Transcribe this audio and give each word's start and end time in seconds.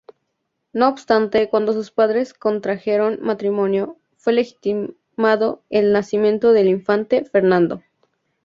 No 0.73 0.87
obstante, 0.89 1.47
cuando 1.47 1.73
sus 1.73 1.91
padres 1.91 2.33
contrajeron 2.33 3.19
matrimonio, 3.21 3.97
fue 4.17 4.33
legitimado 4.33 5.61
el 5.69 5.91
nacimiento 5.93 6.53
del 6.53 6.69
infante 6.69 7.23
Fernando. 7.23 7.83